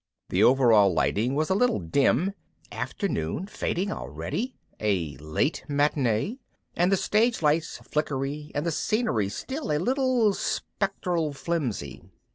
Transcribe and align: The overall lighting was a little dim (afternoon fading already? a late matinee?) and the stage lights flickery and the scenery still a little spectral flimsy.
The 0.29 0.43
overall 0.43 0.91
lighting 0.91 1.35
was 1.35 1.51
a 1.51 1.53
little 1.53 1.77
dim 1.77 2.33
(afternoon 2.71 3.45
fading 3.45 3.91
already? 3.91 4.55
a 4.79 5.15
late 5.17 5.63
matinee?) 5.67 6.39
and 6.75 6.91
the 6.91 6.97
stage 6.97 7.43
lights 7.43 7.77
flickery 7.83 8.51
and 8.55 8.65
the 8.65 8.71
scenery 8.71 9.29
still 9.29 9.71
a 9.71 9.77
little 9.77 10.33
spectral 10.33 11.33
flimsy. 11.33 12.01